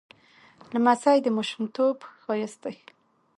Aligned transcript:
لمسی 0.73 1.17
د 1.23 1.27
ماشومتوب 1.37 1.95
ښایست 2.21 2.59
لري. 2.65 2.81